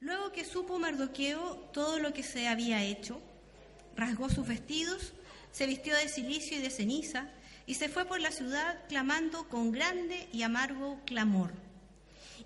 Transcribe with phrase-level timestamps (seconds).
[0.00, 3.20] Luego que supo Mardoqueo todo lo que se había hecho,
[3.96, 5.14] rasgó sus vestidos,
[5.52, 7.30] se vistió de silicio y de ceniza,
[7.66, 11.52] y se fue por la ciudad clamando con grande y amargo clamor.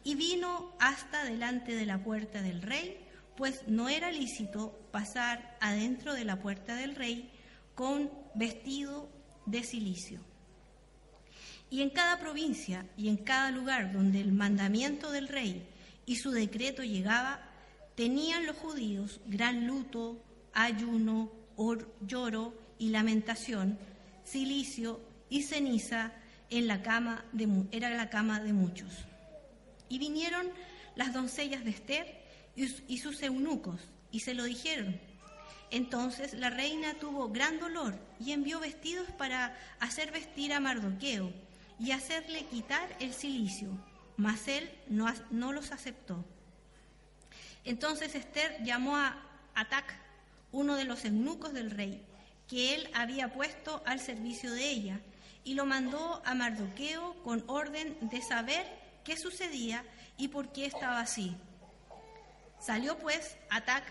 [0.05, 3.05] Y vino hasta delante de la puerta del rey,
[3.37, 7.31] pues no era lícito pasar adentro de la puerta del rey
[7.75, 9.11] con vestido
[9.47, 10.21] de silicio.
[11.69, 15.67] Y en cada provincia y en cada lugar donde el mandamiento del rey
[16.11, 17.41] y su decreto llegaba,
[17.95, 20.21] tenían los judíos gran luto,
[20.53, 21.31] ayuno,
[22.01, 23.79] lloro y lamentación,
[24.25, 26.13] silicio y ceniza
[26.51, 28.93] en la cama de, era la cama de muchos.
[29.89, 30.49] Y vinieron
[30.97, 32.25] las doncellas de Esther
[32.57, 33.81] y, sus eunucos
[34.11, 35.01] y se lo dijeron.
[35.71, 41.33] Entonces la reina tuvo gran dolor y envió vestidos para hacer vestir a Mardoqueo
[41.79, 43.69] y hacerle quitar el silicio,
[44.17, 46.25] mas él no, los aceptó.
[47.65, 49.17] Entonces Esther llamó a
[49.55, 49.95] Atac,
[50.53, 52.05] uno de los eunucos del rey,
[52.49, 55.01] que él había puesto al servicio de ella,
[55.45, 58.67] y lo mandó a Mardoqueo con orden de saber
[59.05, 59.85] qué sucedía
[60.17, 61.37] y por qué estaba así.
[62.61, 63.85] Salió pues Atac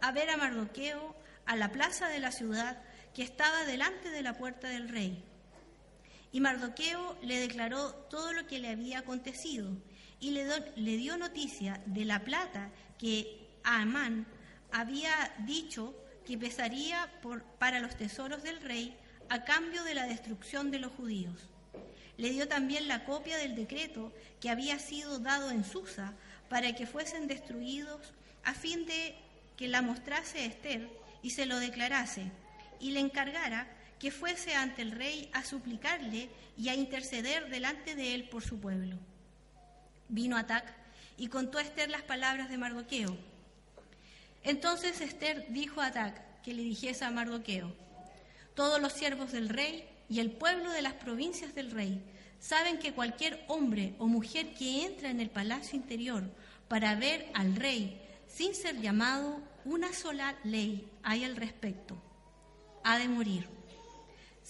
[0.00, 1.14] a ver a Mardoqueo
[1.46, 2.82] a la plaza de la ciudad
[3.14, 5.24] que estaba delante de la puerta del rey.
[6.32, 9.70] Y Mardoqueo le declaró todo lo que le había acontecido
[10.20, 14.26] y le, dio noticia de la plata que Amán
[14.72, 15.10] había
[15.46, 15.94] dicho
[16.26, 17.10] que pesaría
[17.58, 18.96] para los tesoros del rey
[19.28, 21.48] a cambio de la destrucción de los judíos.
[22.16, 26.14] Le dio también la copia del decreto que había sido dado en Susa
[26.48, 28.12] para que fuesen destruidos
[28.44, 29.14] a fin de
[29.56, 30.88] que la mostrase Esther
[31.22, 32.30] y se lo declarase
[32.80, 33.68] y le encargara
[33.98, 38.58] que fuese ante el rey a suplicarle y a interceder delante de él por su
[38.58, 38.96] pueblo.
[40.08, 40.72] Vino Atac
[41.16, 43.16] y contó a Esther las palabras de Mardoqueo.
[44.44, 47.74] Entonces Esther dijo a Atac que le dijese a Mardoqueo,
[48.54, 52.02] todos los siervos del rey y el pueblo de las provincias del rey
[52.40, 56.24] saben que cualquier hombre o mujer que entra en el palacio interior
[56.68, 61.96] para ver al rey sin ser llamado, una sola ley hay al respecto.
[62.84, 63.48] Ha de morir,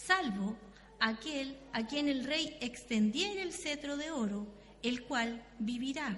[0.07, 0.57] salvo
[1.01, 4.47] aquel a quien el rey extendiera el cetro de oro,
[4.83, 6.17] el cual vivirá.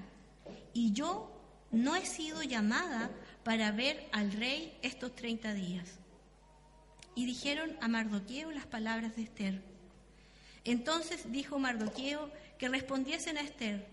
[0.73, 1.31] Y yo
[1.71, 3.11] no he sido llamada
[3.45, 5.89] para ver al rey estos treinta días
[7.15, 9.63] y dijeron a Mardoqueo las palabras de Esther.
[10.65, 13.87] Entonces dijo Mardoqueo que respondiesen a Esther,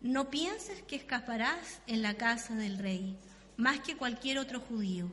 [0.00, 3.16] no pienses que escaparás en la casa del rey,
[3.56, 5.10] más que cualquier otro judío,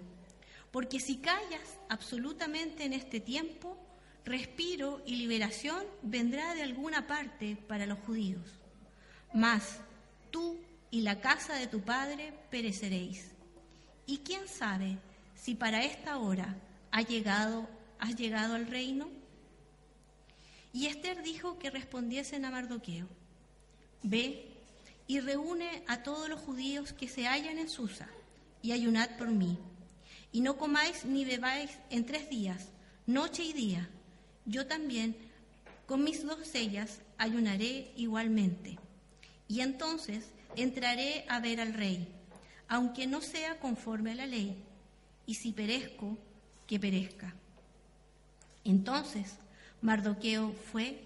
[0.72, 3.78] porque si callas absolutamente en este tiempo,
[4.25, 8.59] respiro y liberación vendrá de alguna parte para los judíos.
[9.34, 9.79] Mas
[10.31, 10.59] tú
[10.91, 13.31] y la casa de tu padre pereceréis.
[14.06, 14.97] Y quién sabe
[15.35, 16.56] si para esta hora
[16.95, 19.09] ¿Has llegado al reino?
[20.72, 23.07] Y Esther dijo que respondiesen a Mardoqueo,
[24.03, 24.47] Ve
[25.07, 28.07] y reúne a todos los judíos que se hallan en Susa,
[28.62, 29.57] y ayunad por mí,
[30.31, 32.69] y no comáis ni bebáis en tres días,
[33.07, 33.89] noche y día.
[34.45, 35.15] Yo también,
[35.85, 38.77] con mis doncellas, ayunaré igualmente.
[39.47, 42.07] Y entonces entraré a ver al rey,
[42.67, 44.55] aunque no sea conforme a la ley,
[45.25, 46.17] y si perezco,
[46.67, 47.33] que perezca.
[48.63, 49.37] Entonces
[49.81, 51.01] Mardoqueo fue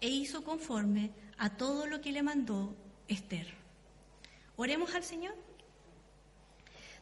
[0.00, 2.74] e hizo conforme a todo lo que le mandó
[3.08, 3.46] Esther.
[4.56, 5.34] Oremos al Señor.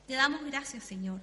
[0.07, 1.21] Te damos gracias, Señor,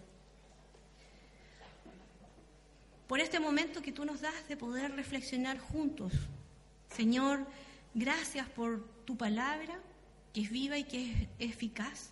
[3.07, 6.13] por este momento que tú nos das de poder reflexionar juntos.
[6.89, 7.45] Señor,
[7.93, 9.79] gracias por tu palabra,
[10.33, 12.11] que es viva y que es eficaz.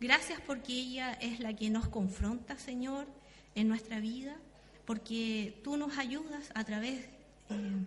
[0.00, 3.06] Gracias porque ella es la que nos confronta, Señor,
[3.54, 4.36] en nuestra vida,
[4.84, 7.06] porque tú nos ayudas a través
[7.50, 7.84] eh,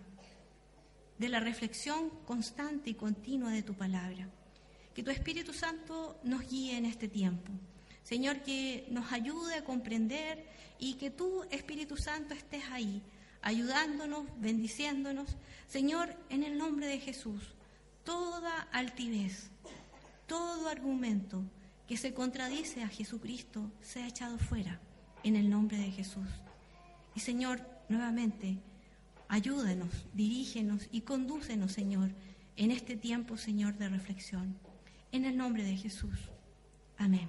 [1.18, 4.28] de la reflexión constante y continua de tu palabra.
[4.94, 7.52] Que tu Espíritu Santo nos guíe en este tiempo.
[8.02, 10.44] Señor, que nos ayude a comprender
[10.78, 13.02] y que tú, Espíritu Santo, estés ahí,
[13.42, 15.36] ayudándonos, bendiciéndonos.
[15.68, 17.54] Señor, en el nombre de Jesús,
[18.04, 19.50] toda altivez,
[20.26, 21.44] todo argumento
[21.86, 24.80] que se contradice a Jesucristo sea echado fuera
[25.22, 26.28] en el nombre de Jesús.
[27.14, 28.58] Y Señor, nuevamente,
[29.28, 32.10] ayúdanos, dirígenos y condúcenos, Señor,
[32.56, 34.56] en este tiempo, Señor, de reflexión.
[35.12, 36.18] En el nombre de Jesús.
[36.96, 37.28] Amén.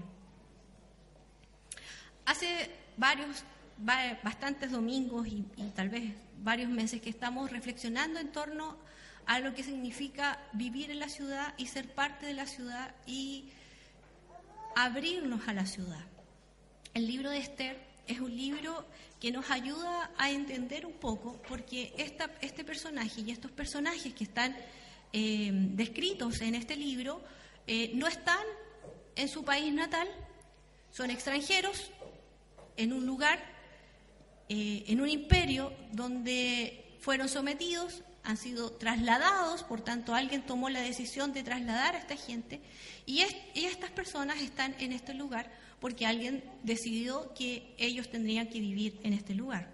[2.25, 3.44] Hace varios,
[3.77, 5.44] bastantes domingos y,
[5.75, 8.77] tal vez varios meses que estamos reflexionando en torno
[9.25, 13.50] a lo que significa vivir en la ciudad y ser parte de la ciudad y
[14.75, 16.03] abrirnos a la ciudad.
[16.94, 17.77] El libro de Esther
[18.07, 18.85] es un libro
[19.19, 24.24] que nos ayuda a entender un poco, porque esta, este personaje y estos personajes que
[24.24, 24.56] están
[25.13, 27.21] eh, descritos en este libro
[27.67, 28.44] eh, no están
[29.15, 30.07] en su país natal,
[30.91, 31.91] son extranjeros
[32.81, 33.39] en un lugar,
[34.49, 40.81] eh, en un imperio donde fueron sometidos, han sido trasladados, por tanto alguien tomó la
[40.81, 42.61] decisión de trasladar a esta gente
[43.05, 48.99] y, estas personas están en este lugar porque alguien decidió que ellos tendrían que vivir
[49.03, 49.69] en este lugar.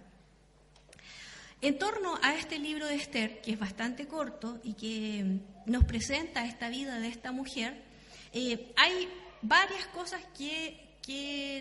[1.62, 6.46] En torno a este libro de Esther, que es bastante corto y que nos presenta
[6.46, 7.84] esta vida de esta mujer,
[8.32, 9.10] eh, hay
[9.42, 10.87] varias cosas que,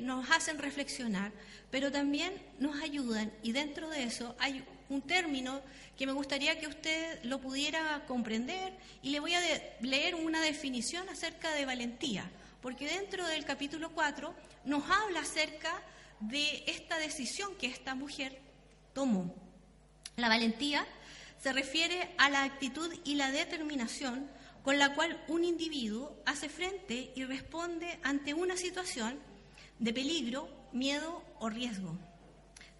[0.03, 1.33] nos hacen reflexionar,
[1.71, 5.61] pero también nos ayudan y dentro de eso hay un término
[5.97, 8.73] que me gustaría que usted lo pudiera comprender
[9.03, 9.41] y le voy a
[9.81, 14.35] leer una definición acerca de valentía, porque dentro del capítulo 4
[14.65, 15.83] nos habla acerca
[16.21, 18.39] de esta decisión que esta mujer
[18.93, 19.35] tomó.
[20.17, 20.87] La valentía
[21.39, 24.29] se refiere a la actitud y la determinación
[24.63, 29.17] con la cual un individuo hace frente y responde ante una situación
[29.79, 31.97] de peligro, miedo o riesgo.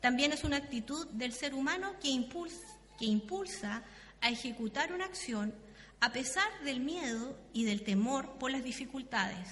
[0.01, 2.67] También es una actitud del ser humano que impulsa,
[2.99, 3.83] que impulsa
[4.21, 5.55] a ejecutar una acción
[6.01, 9.49] a pesar del miedo y del temor por las dificultades.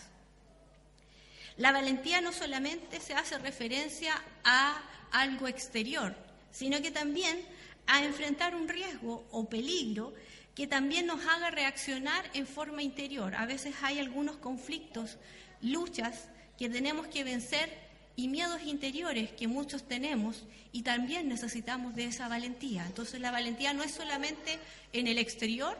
[1.57, 4.83] La valentía no solamente se hace referencia a
[5.13, 6.15] algo exterior,
[6.51, 7.41] sino que también
[7.87, 10.15] a enfrentar un riesgo o peligro
[10.55, 13.35] que también nos haga reaccionar en forma interior.
[13.35, 15.19] A veces hay algunos conflictos,
[15.61, 16.29] luchas
[16.59, 17.85] que tenemos que vencer
[18.17, 22.87] y miedos interiores que muchos tenemos y también necesitamos de esa valentía.
[22.87, 24.59] Entonces la valentía no es solamente
[24.93, 25.77] en el exterior,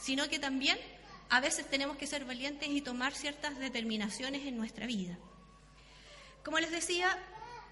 [0.00, 0.78] sino que también
[1.28, 5.18] a veces tenemos que ser valientes y tomar ciertas determinaciones en nuestra vida.
[6.42, 7.18] Como les decía,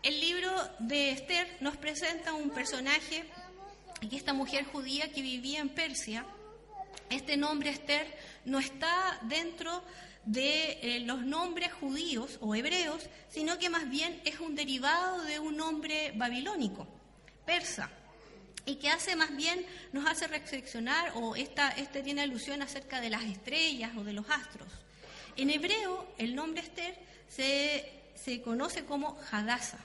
[0.02, 3.24] el libro de Esther nos presenta un personaje
[4.02, 6.26] y esta mujer judía que vivía en Persia,
[7.08, 8.06] este nombre Esther
[8.44, 9.82] no está dentro
[10.24, 15.38] de eh, los nombres judíos o hebreos, sino que más bien es un derivado de
[15.38, 16.86] un nombre babilónico,
[17.44, 17.90] persa,
[18.64, 23.10] y que hace más bien, nos hace reflexionar, o esta, este tiene alusión acerca de
[23.10, 24.68] las estrellas o de los astros.
[25.36, 26.96] En hebreo, el nombre Esther
[27.28, 29.84] se, se conoce como Hadassah.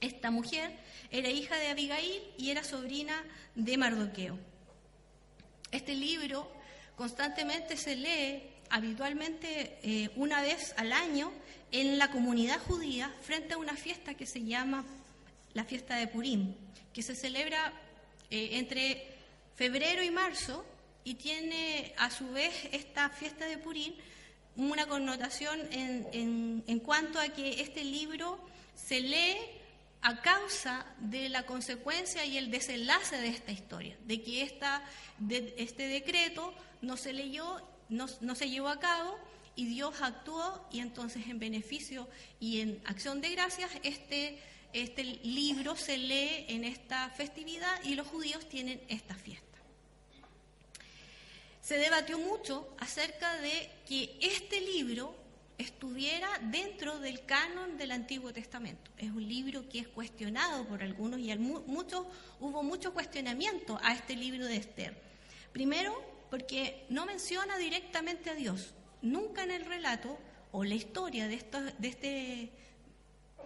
[0.00, 0.76] Esta mujer
[1.14, 3.14] era hija de Abigail y era sobrina
[3.54, 4.36] de Mardoqueo.
[5.70, 6.50] Este libro
[6.96, 11.30] constantemente se lee habitualmente eh, una vez al año
[11.70, 14.84] en la comunidad judía frente a una fiesta que se llama
[15.52, 16.56] la fiesta de Purim,
[16.92, 17.72] que se celebra
[18.28, 19.06] eh, entre
[19.54, 20.66] febrero y marzo
[21.04, 23.94] y tiene a su vez esta fiesta de Purim
[24.56, 28.44] una connotación en, en cuanto a que este libro
[28.74, 29.36] se lee
[30.04, 34.84] a causa de la consecuencia y el desenlace de esta historia, de que esta,
[35.18, 36.52] de, este decreto
[36.82, 39.18] no se leyó, no, se llevó a cabo
[39.56, 42.06] y Dios actuó y entonces en beneficio
[42.38, 44.38] y en acción de gracias este,
[44.74, 49.58] este libro se lee en esta festividad y los judíos tienen esta fiesta.
[51.62, 55.23] Se debatió mucho acerca de que este libro
[55.58, 58.90] estuviera dentro del canon del Antiguo Testamento.
[58.98, 62.06] Es un libro que es cuestionado por algunos y muchos,
[62.40, 64.96] hubo mucho cuestionamiento a este libro de Esther.
[65.52, 68.74] Primero, porque no menciona directamente a Dios.
[69.02, 70.18] Nunca en el relato
[70.50, 71.36] o la historia de,
[71.78, 72.50] de, este,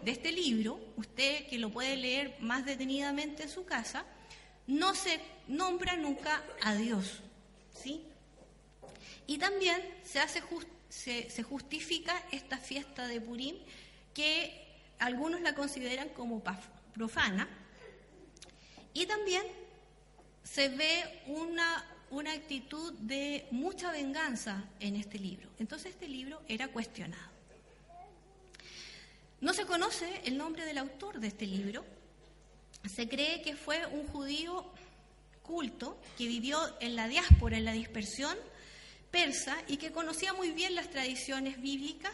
[0.02, 4.04] de este libro, usted que lo puede leer más detenidamente en su casa,
[4.66, 7.21] no se nombra nunca a Dios.
[7.75, 8.02] ¿sí?
[9.26, 13.57] Y también se hace justo se, justifica esta fiesta de Purim,
[14.14, 14.66] que
[14.99, 16.42] algunos la consideran como
[16.95, 17.49] profana,
[18.95, 19.42] y también
[20.42, 25.49] se ve una, una actitud de mucha venganza en este libro.
[25.59, 27.38] Entonces este libro era cuestionado.
[29.40, 31.85] No se conoce el nombre del autor de este libro.
[32.92, 34.64] Se cree que fue un judío
[35.42, 38.37] culto que vivió en la diáspora, en la dispersión,
[39.11, 42.12] persa y que conocía muy bien las tradiciones bíblicas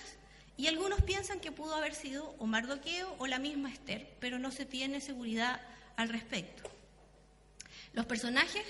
[0.57, 4.53] y algunos piensan que pudo haber sido o Mardoqueo o la misma Esther, pero no
[4.53, 5.61] se tiene seguridad
[5.97, 6.71] al respecto.
[7.93, 8.65] Los personajes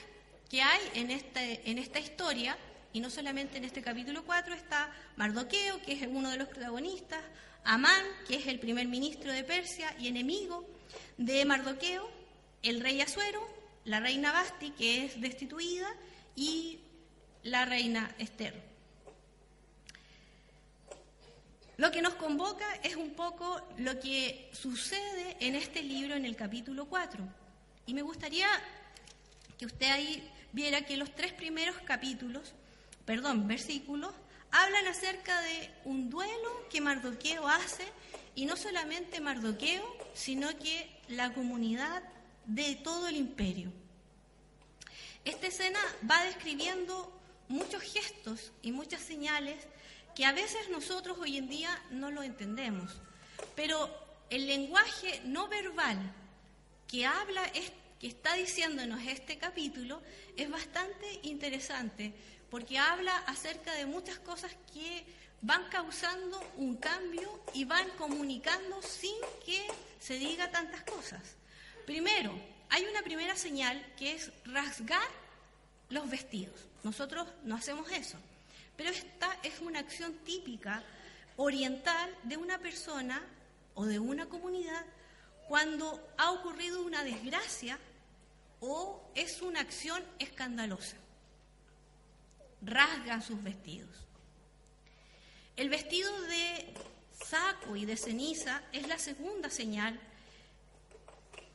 [0.49, 2.57] que hay en, este, esta historia,
[2.93, 7.23] y no solamente en este capítulo 4, está Mardoqueo, que es uno de los protagonistas,
[7.65, 10.67] Amán, que es el primer ministro de Persia y enemigo
[11.17, 12.11] de Mardoqueo,
[12.63, 13.47] el rey Asuero,
[13.85, 15.89] la reina Basti, que es destituida,
[16.37, 16.81] y
[17.45, 18.75] la reina Esther.
[21.77, 26.37] Lo que nos convoca es un poco lo que sucede en este libro en el
[26.37, 27.25] capítulo 4.
[27.87, 28.49] Y me gustaría
[29.59, 32.53] que usted ahí viera que los tres primeros capítulos,
[33.05, 34.15] perdón, versículos,
[34.51, 37.85] hablan acerca de un duelo que Mardoqueo hace,
[38.37, 39.85] y no solamente Mardoqueo,
[40.15, 42.03] sino que la comunidad
[42.47, 43.73] de todo el imperio.
[45.25, 47.14] Esta escena va describiendo
[47.49, 49.67] muchos gestos y muchas señales
[50.15, 52.93] que a veces nosotros hoy en día no lo entendemos,
[53.57, 53.91] pero
[54.31, 55.99] el lenguaje no verbal
[56.87, 57.43] que habla,
[57.99, 60.03] que está diciéndonos este capítulo,
[60.37, 62.15] es bastante interesante,
[62.51, 65.05] porque habla acerca de muchas cosas que
[65.43, 69.67] van causando un cambio y van comunicando sin que
[70.01, 71.37] se diga tantas cosas.
[71.85, 72.33] Primero,
[72.71, 75.07] hay una primera señal que es rasgar
[75.91, 76.67] los vestidos.
[76.83, 78.19] Nosotros no hacemos eso,
[78.77, 80.83] pero esta es una acción típica
[81.37, 83.23] oriental de una persona
[83.75, 84.85] o de una comunidad
[85.49, 87.79] cuando ha ocurrido una desgracia
[88.61, 90.97] o es una acción escandalosa.
[92.63, 93.91] Rasgan sus vestidos.
[95.57, 96.75] El vestido de
[97.23, 100.01] saco y de ceniza es la segunda señal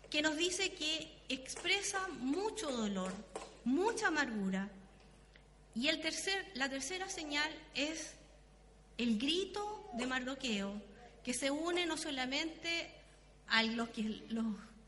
[0.09, 3.13] que nos dice que expresa mucho dolor,
[3.69, 4.69] mucha amargura.
[5.75, 8.13] Y el tercer, la tercera señal es
[8.97, 10.81] el grito de Mardoqueo,
[11.23, 12.91] que se une no solamente
[13.47, 13.89] a los,
[14.29, 14.45] los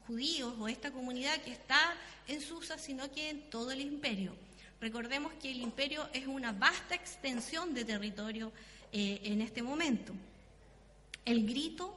[0.08, 1.96] judíos o esta comunidad que está
[2.28, 4.36] en Susa, sino que en todo el imperio.
[4.80, 8.52] Recordemos que el imperio es una vasta extensión de territorio
[8.92, 10.14] eh, en este momento.
[11.24, 11.96] El grito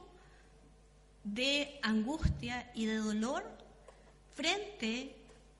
[1.23, 3.43] de angustia y de dolor
[4.35, 5.15] frente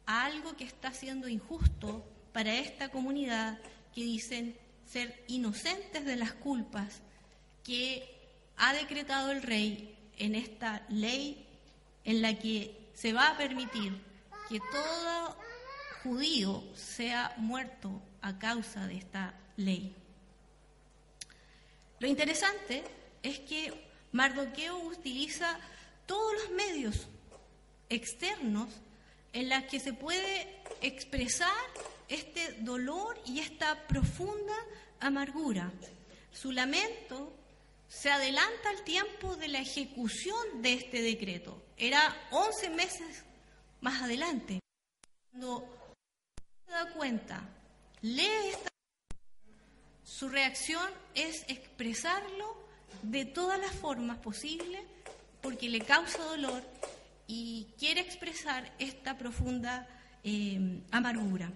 [0.06, 3.60] a algo que está siendo injusto para esta comunidad
[3.94, 7.02] que dicen ser inocentes de las culpas
[7.64, 8.12] que
[8.58, 11.48] ha decretado el rey en esta ley
[12.04, 14.00] en la que se va a permitir
[14.48, 15.38] que todo
[16.04, 19.96] judío sea muerto a causa de esta ley.
[22.00, 22.84] Lo interesante
[23.24, 25.60] es que Mardoqueo utiliza
[26.06, 27.08] todos los medios
[27.90, 28.70] externos
[29.36, 31.52] en los que se puede expresar
[32.08, 34.56] este dolor y esta profunda
[35.02, 35.72] amargura.
[36.32, 37.34] Su lamento
[37.90, 41.62] se adelanta al tiempo de la ejecución de este decreto.
[41.76, 43.24] Era 11 meses
[43.82, 44.62] más adelante.
[45.32, 45.68] Cuando
[46.66, 47.42] se da cuenta,
[48.02, 48.70] lee esta
[50.06, 52.56] su reacción es expresarlo
[53.02, 54.82] de todas las formas posibles
[55.42, 56.64] porque le causa dolor
[57.28, 59.88] y quiere expresar esta profunda
[60.24, 61.52] eh, amargura.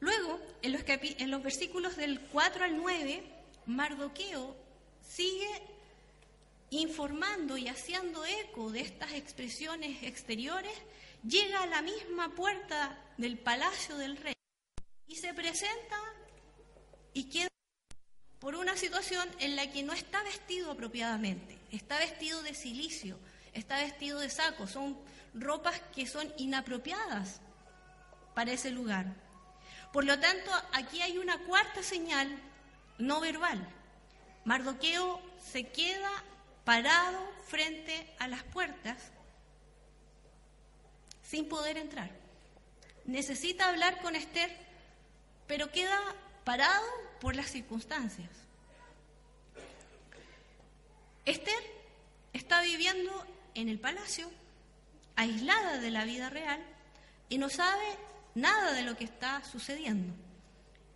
[0.00, 3.22] Luego, en los, en los versículos del 4 al 9,
[3.66, 4.56] Mardoqueo
[5.02, 5.48] sigue
[6.70, 10.72] informando y haciendo eco de estas expresiones exteriores,
[11.26, 14.34] llega a la misma puerta del palacio del rey
[15.06, 15.96] y se presenta
[17.14, 17.48] y queda
[18.38, 23.18] por una situación en la que no está vestido apropiadamente, está vestido de silicio,
[23.52, 24.98] está vestido de saco, son
[25.34, 27.40] ropas que son inapropiadas
[28.34, 29.06] para ese lugar.
[29.92, 32.28] Por lo tanto, aquí hay una cuarta señal
[32.98, 33.66] no verbal.
[34.44, 35.20] Mardoqueo
[35.52, 36.10] se queda
[36.64, 38.96] parado frente a las puertas
[41.22, 42.10] sin poder entrar.
[43.04, 44.68] Necesita hablar con Esther
[45.48, 45.98] pero queda
[46.44, 46.86] parado
[47.20, 48.28] por las circunstancias.
[51.28, 51.62] Esther
[52.32, 53.12] está viviendo
[53.54, 54.30] en el palacio,
[55.14, 56.58] aislada de la vida real,
[57.28, 57.84] y no sabe
[58.34, 60.14] nada de lo que está sucediendo.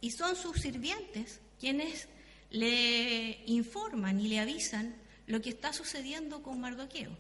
[0.00, 2.08] Y son sus sirvientes quienes
[2.48, 4.96] le informan y le avisan
[5.26, 7.10] lo que está sucediendo con Mardoqueo.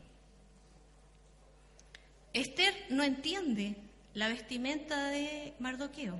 [2.32, 3.76] Esther no entiende
[4.14, 6.18] la vestimenta de Mardoqueo.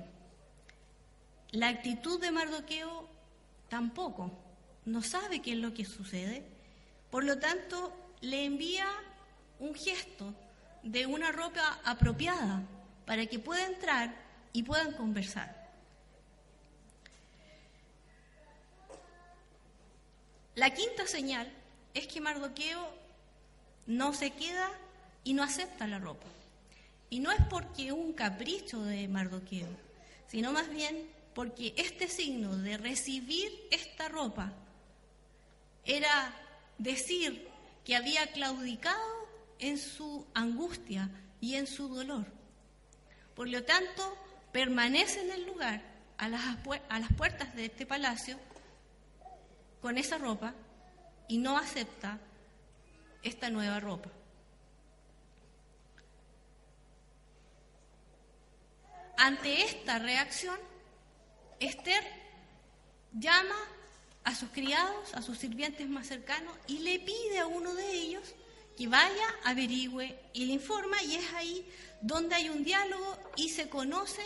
[1.53, 3.09] La actitud de Mardoqueo
[3.67, 4.31] tampoco,
[4.85, 6.52] no sabe qué es lo que sucede,
[7.13, 8.87] por lo tanto le envía
[9.59, 10.33] un gesto
[10.81, 12.63] de una ropa apropiada
[13.05, 14.15] para que pueda entrar
[14.51, 15.69] y puedan conversar.
[20.55, 21.53] La quinta señal
[21.93, 22.83] es que Mardoqueo
[23.85, 24.71] no se queda
[25.23, 26.25] y no acepta la ropa.
[27.11, 29.69] Y no es porque un capricho de Mardoqueo,
[30.25, 34.51] sino más bien porque este signo de recibir esta ropa
[35.85, 36.33] era
[36.83, 37.49] decir
[37.85, 39.27] que había claudicado
[39.59, 41.09] en su angustia
[41.39, 42.25] y en su dolor.
[43.35, 44.17] Por lo tanto,
[44.51, 45.81] permanece en el lugar,
[46.17, 46.41] a las,
[46.89, 48.37] a las puertas de este palacio,
[49.81, 50.53] con esa ropa
[51.27, 52.19] y no acepta
[53.23, 54.09] esta nueva ropa.
[59.17, 60.59] Ante esta reacción,
[61.59, 62.03] Esther
[63.13, 63.55] llama
[64.23, 68.23] a sus criados, a sus sirvientes más cercanos, y le pide a uno de ellos
[68.77, 71.65] que vaya, averigüe y le informa, y es ahí
[72.01, 74.21] donde hay un diálogo y se conoce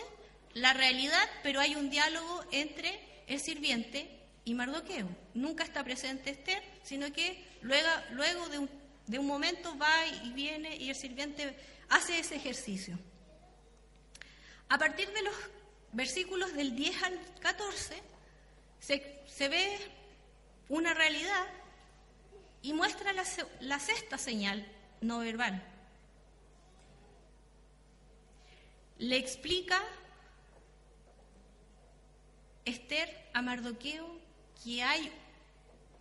[0.53, 4.09] la realidad, pero hay un diálogo entre el sirviente
[4.45, 5.07] y Mardoqueo.
[5.33, 8.69] Nunca está presente Esther, sino que luego, de, un,
[9.07, 11.55] de un momento va y viene y el sirviente
[11.89, 12.97] hace ese ejercicio.
[14.69, 15.33] A partir de los
[15.91, 18.01] versículos del 10 al 14,
[18.79, 19.77] se, se ve
[20.69, 21.47] una realidad
[22.61, 23.23] y muestra la,
[23.61, 24.65] la sexta señal
[25.01, 25.63] no verbal.
[28.97, 29.79] Le explica
[32.65, 34.19] Esther a Mardoqueo
[34.63, 35.11] que hay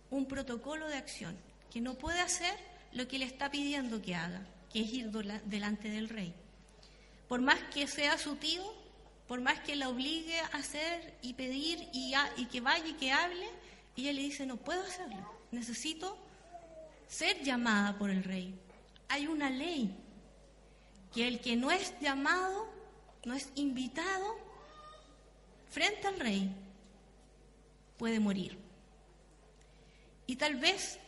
[0.09, 1.37] un protocolo de acción,
[1.71, 2.57] que no puede hacer
[2.93, 4.41] lo que le está pidiendo que haga,
[4.71, 5.11] que es ir
[5.45, 6.33] delante del rey.
[7.27, 8.63] Por más que sea su tío,
[9.27, 12.13] por más que la obligue a hacer y pedir y,
[12.45, 13.47] que vaya y que hable,
[13.95, 15.17] ella le dice, no puedo hacerlo,
[15.51, 16.17] necesito
[17.07, 18.57] ser llamada por el rey.
[19.09, 19.93] Hay una ley
[21.13, 22.67] que el que no es llamado,
[23.25, 24.37] no es invitado
[25.69, 26.49] frente al rey,
[27.97, 28.57] puede morir.
[30.25, 30.99] Y tal vez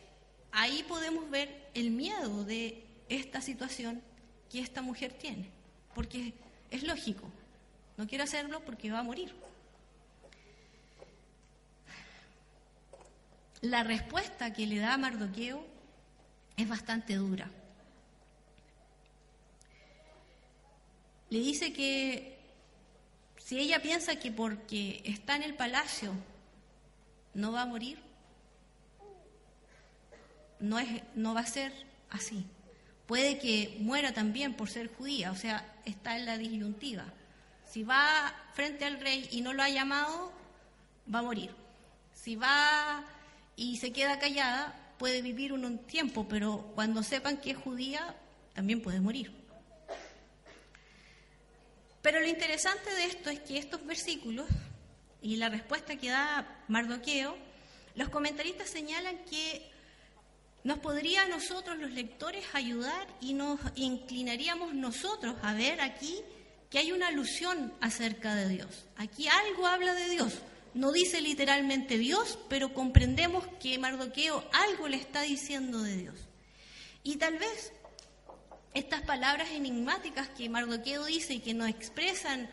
[0.52, 4.02] ahí podemos ver el miedo de esta situación
[4.50, 5.48] que esta mujer tiene,
[5.94, 6.34] porque
[6.70, 7.30] es lógico,
[8.00, 9.30] no quiero hacerlo porque va a morir.
[13.60, 15.62] La respuesta que le da Mardoqueo
[16.56, 17.50] es bastante dura.
[21.28, 22.38] Le dice que
[23.36, 26.14] si ella piensa que porque está en el palacio
[27.34, 27.98] no va a morir,
[30.58, 31.70] no, es, no va a ser
[32.08, 32.46] así.
[33.06, 37.12] Puede que muera también por ser judía, o sea, está en la disyuntiva.
[37.70, 40.32] Si va frente al rey y no lo ha llamado,
[41.12, 41.54] va a morir.
[42.12, 43.04] Si va
[43.54, 48.16] y se queda callada, puede vivir un tiempo, pero cuando sepan que es judía,
[48.54, 49.32] también puede morir.
[52.02, 54.48] Pero lo interesante de esto es que estos versículos
[55.22, 57.36] y la respuesta que da Mardoqueo,
[57.94, 59.70] los comentaristas señalan que
[60.64, 66.20] nos podría a nosotros los lectores ayudar y nos inclinaríamos nosotros a ver aquí
[66.70, 68.86] que hay una alusión acerca de Dios.
[68.96, 70.38] Aquí algo habla de Dios.
[70.72, 76.14] No dice literalmente Dios, pero comprendemos que Mardoqueo algo le está diciendo de Dios.
[77.02, 77.72] Y tal vez
[78.72, 82.48] estas palabras enigmáticas que Mardoqueo dice y que nos expresan,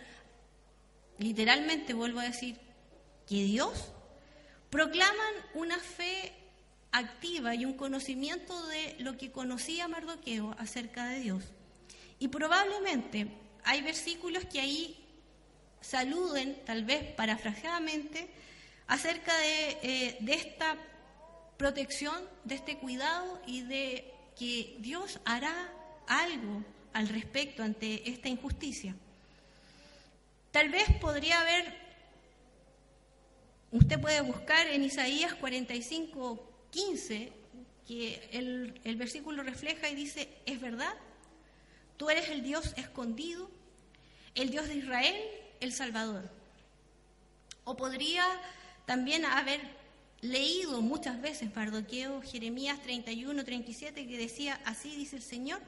[1.20, 2.58] literalmente vuelvo a decir,
[3.28, 3.92] que Dios,
[4.70, 6.34] proclaman una fe
[6.92, 11.44] activa y un conocimiento de lo que conocía Mardoqueo acerca de Dios.
[12.20, 13.28] Y probablemente
[13.68, 14.98] hay versículos que ahí
[15.82, 18.30] saluden, tal vez parafraseadamente,
[18.88, 20.78] acerca de, eh, de esta
[21.58, 25.70] protección, de este cuidado y de que Dios hará
[26.08, 28.96] algo al respecto ante esta injusticia.
[30.52, 31.78] Tal vez podría haber,
[33.72, 37.34] usted puede buscar en Isaías 45, 15,
[37.86, 40.94] que el, el versículo refleja y dice, es verdad,
[41.98, 43.57] tú eres el Dios escondido,
[44.38, 45.16] el Dios de Israel,
[45.60, 46.30] el Salvador.
[47.64, 48.24] O podría
[48.86, 49.60] también haber
[50.22, 55.60] leído muchas veces Mardoqueo Jeremías 31, 37, que decía, así dice el Señor,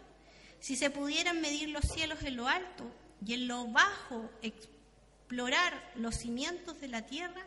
[0.59, 2.85] si se pudieran medir los cielos en lo alto
[3.25, 7.45] y en lo bajo explorar los cimientos de la tierra,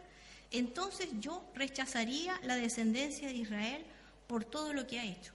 [0.50, 3.84] entonces yo rechazaría la descendencia de Israel
[4.26, 5.32] por todo lo que ha hecho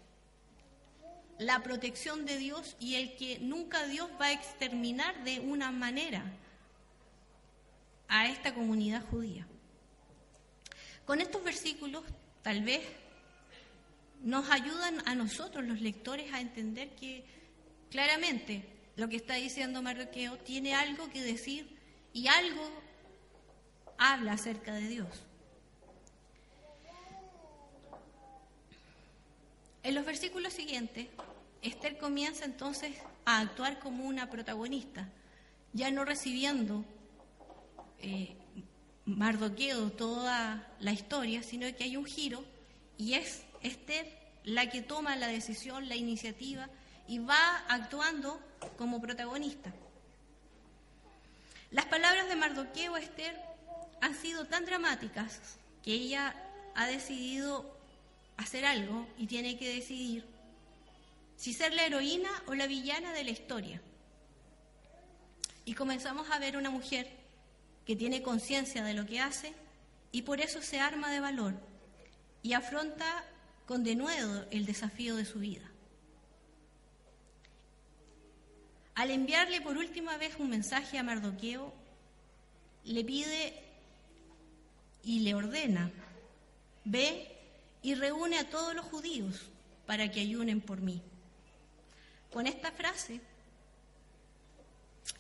[1.40, 6.24] la protección de Dios y el que nunca Dios va a exterminar de una manera
[8.08, 9.46] a esta comunidad judía.
[11.06, 12.04] Con estos versículos
[12.42, 12.82] tal vez
[14.24, 17.24] nos ayudan a nosotros los lectores a entender que
[17.92, 21.78] claramente lo que está diciendo Marroqueo tiene algo que decir
[22.14, 22.70] y algo
[23.98, 25.27] habla acerca de Dios.
[29.88, 31.08] En los versículos siguientes,
[31.62, 35.08] Esther comienza entonces a actuar como una protagonista,
[35.72, 36.84] ya no recibiendo
[38.00, 38.36] eh,
[39.06, 42.44] Mardoqueo toda la historia, sino que hay un giro
[42.98, 44.06] y es Esther
[44.44, 46.68] la que toma la decisión, la iniciativa
[47.08, 48.42] y va actuando
[48.78, 49.72] como protagonista.
[51.72, 53.40] Las palabras de Mardoqueo a Esther
[54.02, 55.40] han sido tan dramáticas
[55.82, 56.36] que ella
[56.76, 57.77] ha decidido
[58.38, 60.26] hacer algo y tiene que decidir
[61.36, 63.82] si ser la heroína o la villana de la historia.
[65.66, 67.10] Y comenzamos a ver una mujer
[67.86, 69.54] que tiene conciencia de lo que hace
[70.12, 71.54] y por eso se arma de valor
[72.42, 73.24] y afronta
[73.66, 75.70] con denuedo el desafío de su vida.
[78.96, 81.72] Al enviarle por última vez un mensaje a Mardoqueo,
[82.86, 83.54] le pide
[85.04, 85.92] y le ordena,
[86.84, 87.37] ve
[87.82, 89.50] y reúne a todos los judíos
[89.86, 91.02] para que ayunen por mí.
[92.32, 93.22] Con esta frase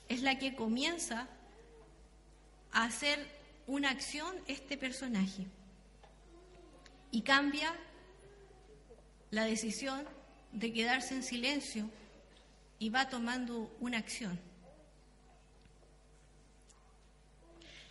[0.09, 1.27] es la que comienza
[2.71, 3.25] a hacer
[3.65, 5.45] una acción este personaje
[7.11, 7.73] y cambia
[9.31, 10.05] la decisión
[10.51, 11.89] de quedarse en silencio
[12.79, 14.39] y va tomando una acción.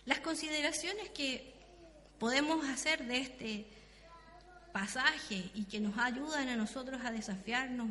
[0.05, 1.53] Las consideraciones que
[2.19, 3.65] podemos hacer de este
[4.77, 7.89] pasaje y que nos ayudan a nosotros a desafiarnos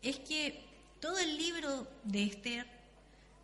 [0.00, 0.64] es que
[1.00, 2.66] todo el libro de Esther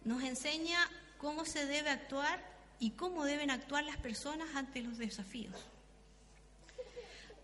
[0.05, 0.79] nos enseña
[1.19, 2.41] cómo se debe actuar
[2.79, 5.57] y cómo deben actuar las personas ante los desafíos.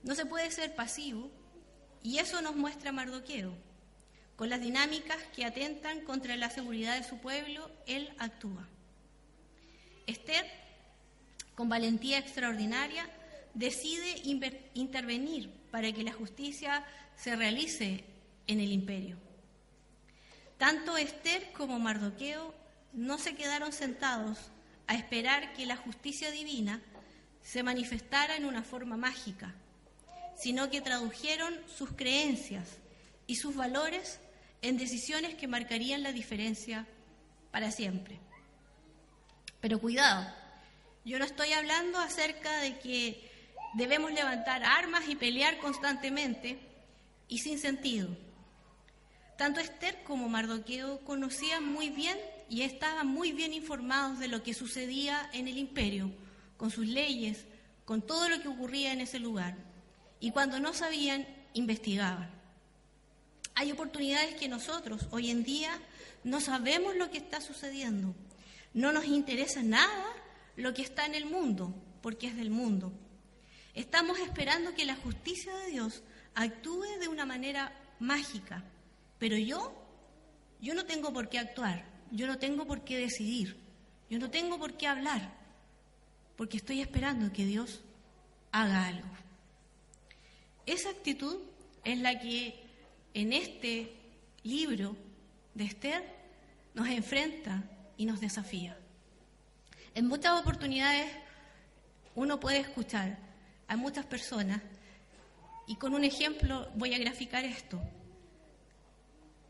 [0.04, 1.28] No se puede ser pasivo
[2.04, 3.52] y eso nos muestra Mardoqueo.
[4.36, 8.68] Con las dinámicas que atentan contra la seguridad de su pueblo, él actúa.
[10.06, 10.46] Esther,
[11.56, 13.08] con valentía extraordinaria,
[13.54, 14.22] decide
[14.74, 16.84] intervenir para que la justicia
[17.16, 18.04] se realice
[18.46, 19.16] en el imperio.
[20.58, 22.54] Tanto Esther como Mardoqueo
[22.92, 24.38] no se quedaron sentados
[24.86, 26.80] a esperar que la justicia divina
[27.42, 29.54] se manifestara en una forma mágica,
[30.36, 32.68] sino que tradujeron sus creencias
[33.26, 34.20] y sus valores
[34.60, 36.86] en decisiones que marcarían la diferencia
[37.50, 38.18] para siempre.
[39.60, 40.32] Pero cuidado,
[41.04, 43.31] yo no estoy hablando acerca de que
[43.74, 46.58] debemos levantar armas y pelear constantemente
[47.28, 48.08] y sin sentido.
[49.36, 54.54] Tanto Esther como Mardoqueo conocían muy bien y estaban muy bien informados de lo que
[54.54, 56.12] sucedía en el imperio,
[56.56, 57.46] con sus leyes,
[57.84, 59.56] con todo lo que ocurría en ese lugar.
[60.20, 62.30] Y cuando no sabían, investigaban.
[63.54, 65.78] Hay oportunidades que nosotros hoy en día
[66.24, 68.14] no sabemos lo que está sucediendo.
[68.74, 70.06] No nos interesa nada
[70.56, 72.92] lo que está en el mundo, porque es del mundo.
[73.74, 76.02] Estamos esperando que la justicia de Dios
[76.34, 78.62] actúe de una manera mágica,
[79.18, 79.72] pero yo,
[80.60, 83.56] yo no tengo por qué actuar, yo no tengo por qué decidir,
[84.10, 85.32] yo no tengo por qué hablar,
[86.36, 87.80] porque estoy esperando que Dios
[88.50, 89.08] haga algo.
[90.66, 91.38] Esa actitud
[91.84, 92.62] es la que
[93.14, 93.96] en este
[94.42, 94.96] libro
[95.54, 96.04] de Esther
[96.74, 97.64] nos enfrenta
[97.96, 98.76] y nos desafía.
[99.94, 101.10] En muchas oportunidades
[102.14, 103.18] uno puede escuchar
[103.72, 104.60] a muchas personas
[105.66, 107.80] y con un ejemplo voy a graficar esto.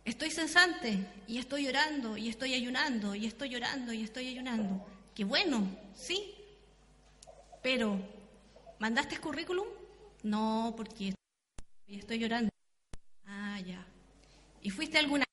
[0.04, 4.86] Estoy cesante y estoy llorando y estoy ayunando y estoy llorando y estoy ayunando.
[5.14, 6.34] Qué bueno, sí.
[7.62, 8.00] Pero,
[8.78, 9.66] ¿mandaste currículum?
[10.22, 11.14] No, porque
[11.88, 12.50] estoy llorando.
[13.26, 13.84] Ah, ya.
[14.60, 15.24] ¿Y fuiste a alguna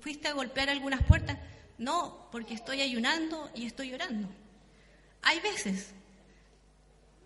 [0.00, 1.38] fuiste a golpear algunas puertas?
[1.78, 4.28] No, porque estoy ayunando y estoy llorando.
[5.22, 5.92] Hay veces,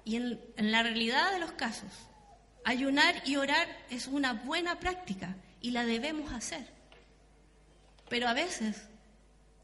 [0.05, 1.91] y en la realidad de los casos,
[2.65, 6.67] ayunar y orar es una buena práctica y la debemos hacer.
[8.09, 8.83] Pero a veces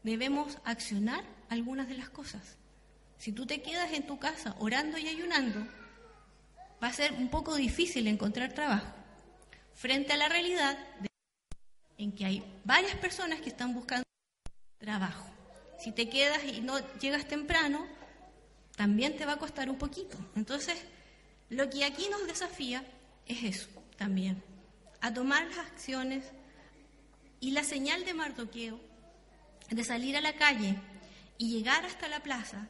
[0.03, 2.57] debemos accionar algunas de las cosas.
[3.17, 5.59] Si tú te quedas en tu casa orando y ayunando,
[6.83, 8.87] va a ser un poco difícil encontrar trabajo
[9.75, 10.77] frente a la realidad
[11.97, 14.03] en que hay varias personas que están buscando
[14.79, 15.27] trabajo.
[15.79, 17.85] Si te quedas y no llegas temprano,
[18.81, 20.17] también te va a costar un poquito.
[20.35, 20.75] Entonces,
[21.51, 22.83] lo que aquí nos desafía
[23.27, 24.41] es eso también
[25.01, 26.25] a tomar las acciones
[27.39, 28.79] y la señal de Mardoqueo
[29.69, 30.79] de salir a la calle
[31.37, 32.69] y llegar hasta la plaza,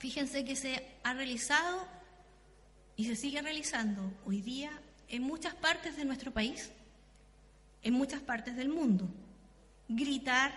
[0.00, 1.86] fíjense que se ha realizado
[2.96, 4.72] y se sigue realizando hoy día
[5.06, 6.72] en muchas partes de nuestro país,
[7.84, 9.08] en muchas partes del mundo.
[9.88, 10.52] Gritar,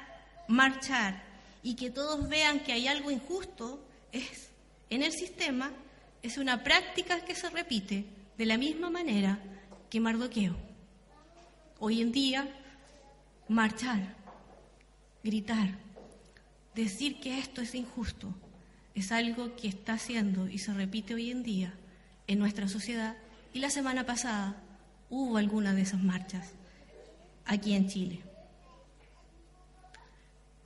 [0.47, 1.21] marchar
[1.61, 4.51] y que todos vean que hay algo injusto es
[4.89, 5.71] en el sistema
[6.21, 8.05] es una práctica que se repite
[8.37, 9.39] de la misma manera
[9.89, 10.55] que Mardoqueo.
[11.79, 12.47] Hoy en día,
[13.47, 14.15] marchar,
[15.23, 15.77] gritar,
[16.75, 18.33] decir que esto es injusto,
[18.93, 21.73] es algo que está haciendo y se repite hoy en día
[22.27, 23.15] en nuestra sociedad.
[23.53, 24.61] Y la semana pasada
[25.09, 26.51] hubo alguna de esas marchas
[27.45, 28.21] aquí en Chile.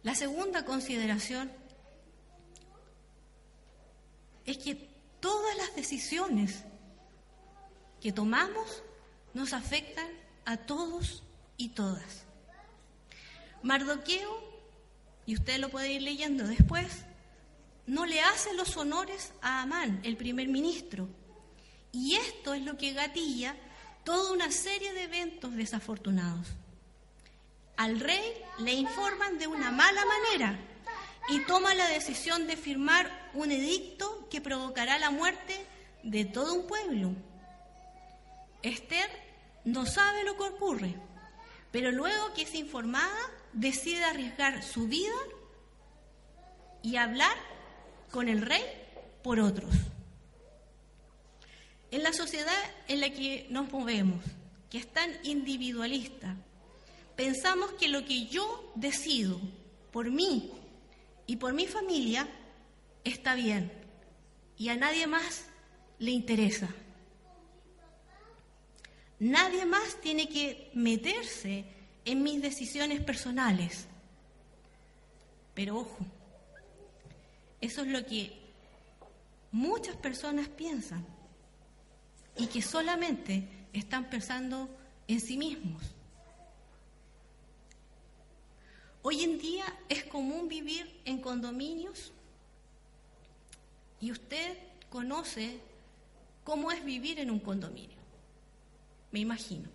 [0.03, 1.51] La segunda consideración
[4.45, 4.75] es que
[5.19, 6.63] todas las decisiones
[8.01, 8.83] que tomamos
[9.33, 10.07] nos afectan
[10.45, 11.23] a todos
[11.57, 12.23] y todas.
[13.63, 14.43] Mardoqueo,
[15.25, 17.05] y usted lo puede ir leyendo después,
[17.87, 21.07] no le hace los honores a Amán, el primer ministro.
[21.91, 23.55] Y esto es lo que gatilla
[24.03, 26.47] toda una serie de eventos desafortunados.
[27.77, 30.59] Al rey le informan de una mala manera
[31.29, 35.65] y toma la decisión de firmar un edicto que provocará la muerte
[36.03, 37.13] de todo un pueblo.
[38.61, 39.09] Esther
[39.63, 40.95] no sabe lo que ocurre,
[41.71, 43.17] pero luego que es informada,
[43.53, 45.15] decide arriesgar su vida
[46.81, 47.35] y hablar
[48.11, 48.63] con el rey
[49.23, 49.73] por otros.
[51.91, 52.53] En la sociedad
[52.87, 54.23] en la que nos movemos,
[54.69, 56.35] que es tan individualista,
[57.15, 59.39] pensamos que lo que yo decido
[59.91, 60.51] por mí
[61.27, 62.27] y por mi familia
[63.03, 63.71] está bien
[64.57, 65.45] y a nadie más
[65.99, 66.69] le interesa.
[69.19, 71.65] Nadie más tiene que meterse
[72.03, 73.87] en mis decisiones personales.
[75.53, 76.05] Pero ojo,
[77.61, 78.33] eso es lo que
[79.51, 81.05] muchas personas piensan
[82.37, 84.69] y que solamente están pensando
[85.07, 85.94] en sí mismos.
[89.07, 92.11] Hoy en día es común vivir en condominios
[94.01, 94.57] y usted
[94.89, 95.59] conoce
[96.43, 97.99] cómo es vivir en un condominio.
[99.11, 99.69] Me imagino.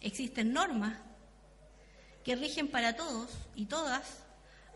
[0.00, 0.98] Existen normas
[2.24, 4.24] que rigen para todos y todas,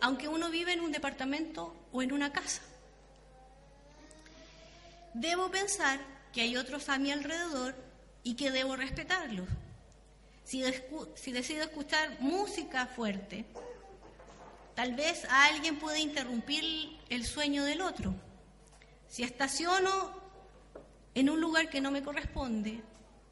[0.01, 2.63] aunque uno vive en un departamento o en una casa.
[5.15, 5.99] Debo pensar
[6.33, 7.75] que hay otros a mi alrededor
[8.23, 9.49] y que debo respetarlos.
[10.49, 13.45] Si, decido escuchar música fuerte,
[14.75, 16.65] tal vez a alguien puede interrumpir
[17.11, 18.15] el sueño del otro.
[19.09, 20.11] Si estaciono
[21.15, 22.81] en un lugar que no me corresponde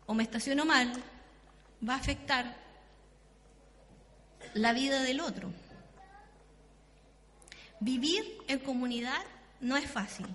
[0.05, 0.93] o me estaciono mal,
[1.89, 2.55] va a afectar
[4.53, 5.51] la vida del otro.
[7.81, 9.25] Vivir en comunidad
[9.63, 10.27] no es fácil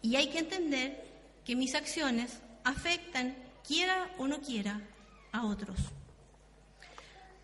[0.00, 1.04] y hay que entender
[1.44, 3.34] que mis acciones afectan,
[3.66, 4.80] quiera o no quiera,
[5.32, 5.76] a otros.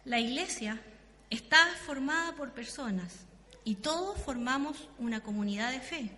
[0.05, 0.81] La iglesia
[1.29, 3.27] está formada por personas
[3.65, 6.11] y todos formamos una comunidad de fe.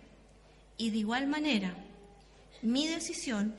[0.77, 1.75] Y de igual manera,
[2.61, 3.55] mi decisión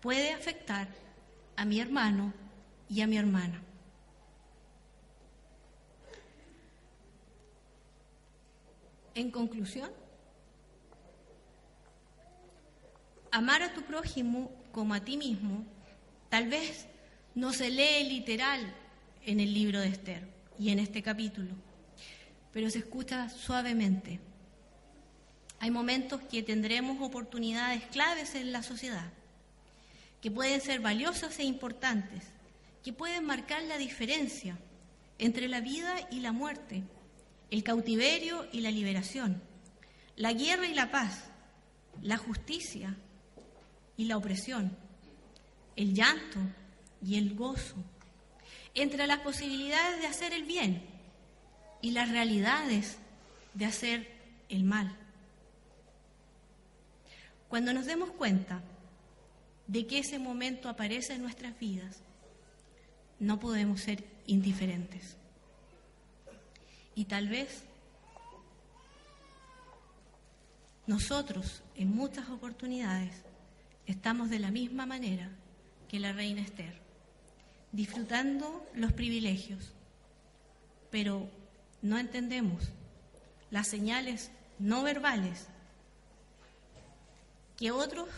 [0.00, 0.88] puede afectar
[1.56, 2.32] a mi hermano
[2.88, 3.60] y a mi hermana.
[9.14, 9.90] En conclusión,
[13.32, 15.64] amar a tu prójimo como a ti mismo
[16.28, 16.86] tal vez
[17.34, 18.74] no se lee literal
[19.26, 20.26] en el libro de Esther
[20.58, 21.50] y en este capítulo,
[22.52, 24.20] pero se escucha suavemente.
[25.58, 29.12] Hay momentos que tendremos oportunidades claves en la sociedad,
[30.22, 32.24] que pueden ser valiosas e importantes,
[32.84, 34.56] que pueden marcar la diferencia
[35.18, 36.84] entre la vida y la muerte,
[37.50, 39.42] el cautiverio y la liberación,
[40.14, 41.24] la guerra y la paz,
[42.00, 42.96] la justicia
[43.96, 44.76] y la opresión,
[45.74, 46.38] el llanto
[47.02, 47.76] y el gozo,
[48.76, 50.82] entre las posibilidades de hacer el bien
[51.80, 52.98] y las realidades
[53.54, 54.08] de hacer
[54.48, 54.94] el mal.
[57.48, 58.62] Cuando nos demos cuenta
[59.66, 62.02] de que ese momento aparece en nuestras vidas,
[63.18, 65.16] no podemos ser indiferentes.
[66.94, 67.64] Y tal vez
[70.86, 73.22] nosotros en muchas oportunidades
[73.86, 75.30] estamos de la misma manera
[75.88, 76.85] que la reina Esther,
[77.72, 79.72] disfrutando los privilegios,
[80.90, 81.28] pero
[81.82, 82.70] no entendemos
[83.50, 85.46] las señales no verbales
[87.56, 88.08] que otros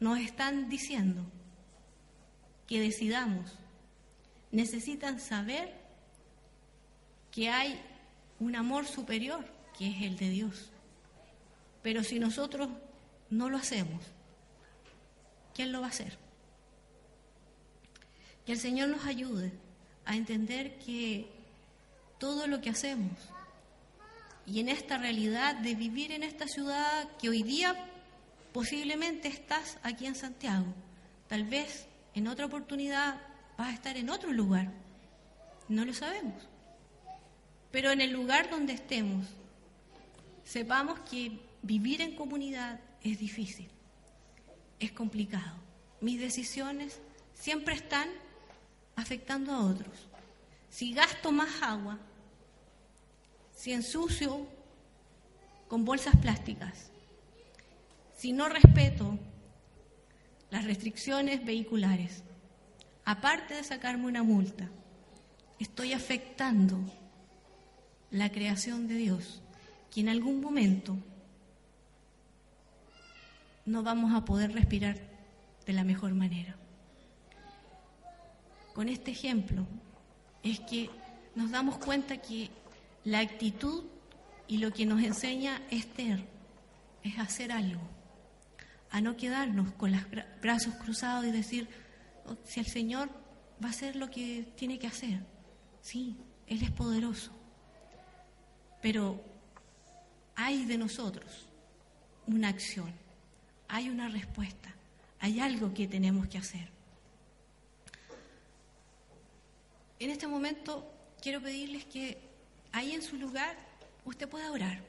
[0.00, 1.24] nos están diciendo
[2.66, 3.52] que decidamos.
[4.50, 5.74] Necesitan saber
[7.30, 7.80] que hay
[8.38, 9.44] un amor superior,
[9.76, 10.70] que es el de Dios.
[11.82, 12.68] Pero si nosotros
[13.30, 14.04] no lo hacemos,
[15.54, 16.23] ¿quién lo va a hacer?
[18.46, 19.52] Que el Señor nos ayude
[20.04, 21.30] a entender que
[22.18, 23.18] todo lo que hacemos
[24.46, 27.74] y en esta realidad de vivir en esta ciudad que hoy día
[28.54, 30.72] Posiblemente estás aquí en Santiago,
[31.26, 33.20] tal vez en otra oportunidad
[33.58, 34.70] vas a estar en otro lugar,
[35.68, 36.40] no lo sabemos.
[37.72, 39.26] Pero en el lugar donde estemos,
[40.44, 43.68] sepamos que vivir en comunidad es difícil,
[44.78, 45.56] es complicado.
[46.00, 47.00] Mis decisiones
[47.32, 48.08] siempre están
[48.96, 50.06] afectando a otros.
[50.70, 51.98] Si gasto más agua,
[53.54, 54.46] si ensucio
[55.68, 56.90] con bolsas plásticas,
[58.16, 59.18] si no respeto
[60.50, 62.22] las restricciones vehiculares,
[63.04, 64.68] aparte de sacarme una multa,
[65.58, 66.78] estoy afectando
[68.10, 69.42] la creación de Dios,
[69.90, 70.96] que en algún momento
[73.66, 74.98] no vamos a poder respirar
[75.66, 76.56] de la mejor manera.
[78.74, 79.66] Con este ejemplo
[80.42, 80.90] es que
[81.34, 82.50] nos damos cuenta que
[83.04, 83.84] la actitud
[84.48, 86.24] y lo que nos enseña Esther
[87.02, 87.80] es hacer algo,
[88.90, 90.02] a no quedarnos con los
[90.42, 91.68] brazos cruzados y decir,
[92.26, 93.08] oh, si el Señor
[93.62, 95.20] va a hacer lo que tiene que hacer.
[95.80, 97.30] Sí, Él es poderoso.
[98.82, 99.22] Pero
[100.34, 101.46] hay de nosotros
[102.26, 102.92] una acción,
[103.68, 104.74] hay una respuesta,
[105.20, 106.73] hay algo que tenemos que hacer.
[109.98, 112.18] En este momento quiero pedirles que
[112.72, 113.56] ahí en su lugar
[114.04, 114.82] usted pueda orar.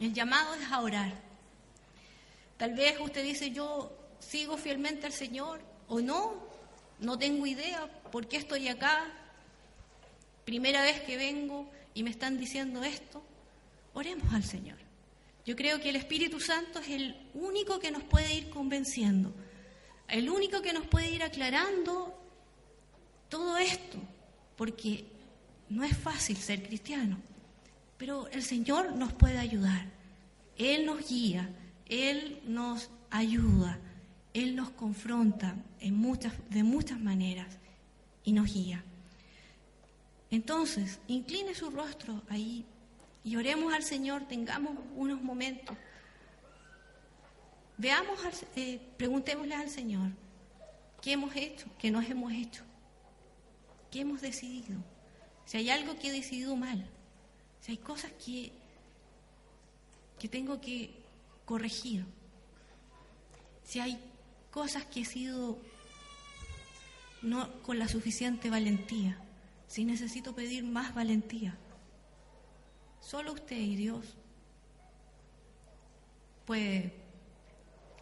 [0.00, 1.12] El llamado es a orar.
[2.56, 6.34] Tal vez usted dice, yo sigo fielmente al Señor o no,
[6.98, 9.06] no tengo idea por qué estoy acá.
[10.44, 13.22] Primera vez que vengo y me están diciendo esto.
[13.94, 14.78] Oremos al Señor.
[15.48, 19.32] Yo creo que el Espíritu Santo es el único que nos puede ir convenciendo,
[20.06, 22.14] el único que nos puede ir aclarando
[23.30, 23.96] todo esto,
[24.58, 25.06] porque
[25.70, 27.16] no es fácil ser cristiano,
[27.96, 29.86] pero el Señor nos puede ayudar.
[30.56, 31.48] Él nos guía,
[31.86, 33.78] Él nos ayuda,
[34.34, 37.46] Él nos confronta en muchas, de muchas maneras
[38.24, 38.84] y nos guía.
[40.30, 42.66] Entonces, incline su rostro ahí
[43.22, 45.76] y oremos al Señor, tengamos unos momentos.
[47.76, 48.18] Veamos,
[48.56, 50.10] eh, preguntémosle al Señor,
[51.00, 51.66] ¿qué hemos hecho?
[51.78, 52.67] ¿Qué nos hemos hecho?
[53.90, 54.76] ¿Qué hemos decidido?
[55.46, 56.86] Si hay algo que he decidido mal,
[57.60, 58.52] si hay cosas que,
[60.18, 60.90] que tengo que
[61.44, 62.04] corregir,
[63.64, 63.98] si hay
[64.50, 65.58] cosas que he sido
[67.22, 69.18] no con la suficiente valentía,
[69.66, 71.56] si necesito pedir más valentía,
[73.00, 74.16] solo usted y Dios
[76.46, 76.94] puede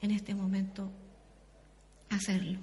[0.00, 0.90] en este momento
[2.10, 2.60] hacerlo.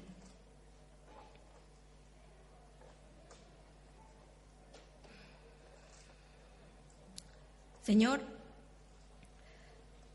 [7.84, 8.22] Señor,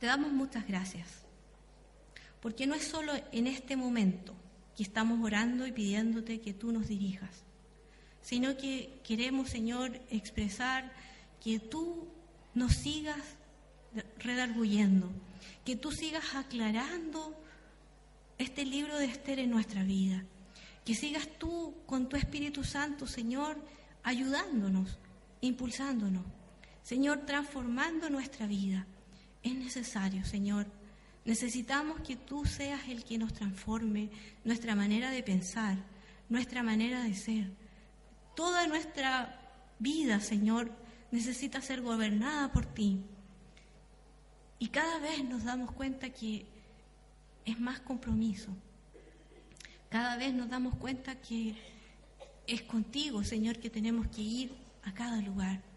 [0.01, 1.07] te damos muchas gracias,
[2.41, 4.35] porque no es solo en este momento
[4.75, 7.45] que estamos orando y pidiéndote que tú nos dirijas,
[8.23, 10.91] sino que queremos, Señor, expresar
[11.43, 12.09] que tú
[12.55, 13.21] nos sigas
[14.19, 15.11] redarguyendo,
[15.65, 17.39] que tú sigas aclarando
[18.39, 20.25] este libro de Esther en nuestra vida,
[20.87, 23.59] que sigas tú con tu Espíritu Santo, Señor,
[24.05, 24.97] ayudándonos,
[25.43, 26.38] impulsándonos.
[26.89, 28.87] Señor, transformando nuestra vida.
[29.43, 30.65] Es necesario, Señor.
[31.27, 34.09] Necesitamos que tú seas el que nos transforme
[34.43, 35.77] nuestra manera de pensar,
[36.31, 37.51] nuestra manera de ser.
[38.35, 39.39] Toda nuestra
[39.79, 40.73] vida, Señor,
[41.11, 43.03] necesita ser gobernada por ti.
[44.59, 46.47] Y cada vez nos damos cuenta que
[47.45, 48.57] es más compromiso.
[49.91, 51.55] Cada vez nos damos cuenta que
[52.47, 55.68] es contigo, Señor, que tenemos que ir a cada lugar.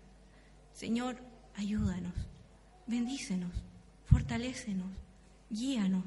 [0.73, 1.17] Señor,
[1.55, 2.13] ayúdanos,
[2.87, 3.51] bendícenos,
[4.05, 4.89] fortalécenos,
[5.49, 6.03] guíanos.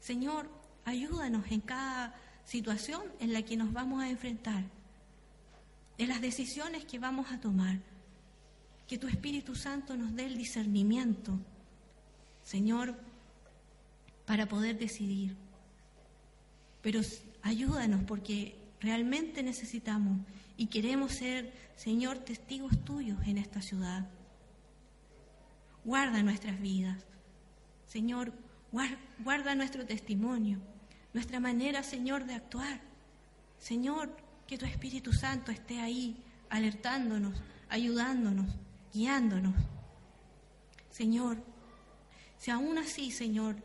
[0.00, 0.48] Señor,
[0.84, 4.64] ayúdanos en cada situación en la que nos vamos a enfrentar,
[5.98, 7.78] en las decisiones que vamos a tomar.
[8.88, 11.38] Que tu Espíritu Santo nos dé el discernimiento,
[12.42, 12.98] Señor,
[14.26, 15.36] para poder decidir.
[16.82, 17.00] Pero
[17.42, 20.18] ayúdanos porque realmente necesitamos
[20.56, 24.08] y queremos ser, Señor, testigos tuyos en esta ciudad.
[25.84, 27.04] Guarda nuestras vidas.
[27.86, 28.32] Señor,
[29.18, 30.58] guarda nuestro testimonio,
[31.12, 32.80] nuestra manera, Señor, de actuar.
[33.58, 34.16] Señor,
[34.46, 36.16] que tu Espíritu Santo esté ahí,
[36.50, 38.56] alertándonos, ayudándonos,
[38.92, 39.54] guiándonos.
[40.90, 41.38] Señor,
[42.36, 43.56] si aún así, Señor,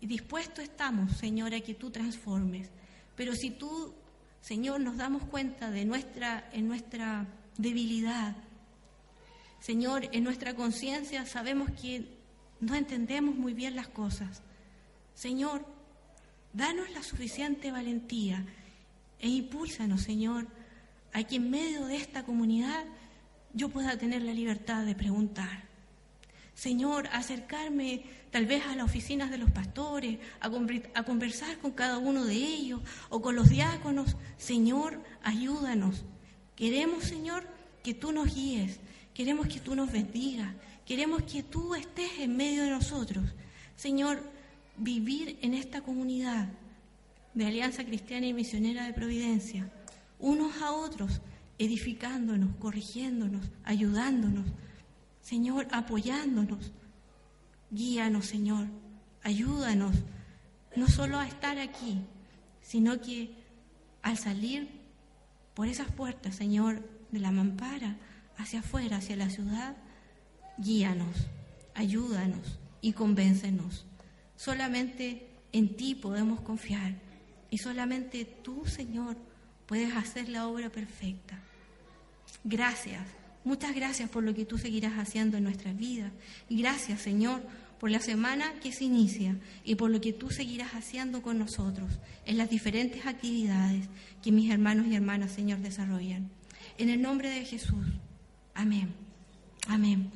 [0.00, 2.70] dispuesto estamos, Señor, a que tú transformes,
[3.16, 3.94] pero si tú
[4.40, 7.26] Señor, nos damos cuenta de nuestra, nuestra
[7.58, 8.36] debilidad.
[9.60, 12.18] Señor, en nuestra conciencia sabemos que
[12.60, 14.42] no entendemos muy bien las cosas.
[15.14, 15.66] Señor,
[16.52, 18.44] danos la suficiente valentía
[19.18, 20.46] e impúlsanos, Señor,
[21.12, 22.84] a que en medio de esta comunidad
[23.52, 25.69] yo pueda tener la libertad de preguntar.
[26.60, 32.26] Señor, acercarme tal vez a las oficinas de los pastores, a, conversar con cada uno
[32.26, 34.14] de ellos o con los diáconos.
[34.36, 36.04] Señor, ayúdanos.
[36.56, 37.44] Queremos, Señor,
[37.82, 38.78] que tú nos guíes,
[39.14, 40.54] queremos que tú nos bendigas,
[40.84, 43.24] queremos que tú estés en medio de nosotros.
[43.74, 44.22] Señor,
[44.76, 46.46] vivir en esta comunidad
[47.32, 49.72] de Alianza Cristiana y Misionera de Providencia,
[50.18, 51.22] unos a otros,
[51.56, 54.44] edificándonos, corrigiéndonos, ayudándonos,
[55.22, 56.72] Señor, apoyándonos.
[57.70, 58.66] Guíanos, Señor,
[59.22, 59.94] ayúdanos,
[60.74, 62.00] no solo a estar aquí,
[62.62, 63.34] sino que
[64.02, 64.68] al salir
[65.54, 67.96] por esas puertas, Señor, de la mampara,
[68.38, 69.76] hacia afuera, hacia la ciudad,
[70.58, 71.28] guíanos,
[71.74, 73.86] ayúdanos y convéncenos.
[74.36, 76.94] Solamente en ti podemos confiar
[77.50, 79.16] y solamente tú, Señor,
[79.66, 81.38] puedes hacer la obra perfecta.
[82.44, 83.06] Gracias,
[83.44, 86.12] muchas gracias por lo que tú seguirás haciendo en nuestras vidas.
[86.48, 87.42] Y gracias, Señor,
[87.78, 91.90] por la semana que se inicia y por lo que tú seguirás haciendo con nosotros
[92.26, 93.88] en las diferentes actividades
[94.22, 96.30] que mis hermanos y hermanas, Señor, desarrollan.
[96.76, 97.86] En el nombre de Jesús.
[98.54, 98.92] Amén.
[99.66, 100.10] Amén.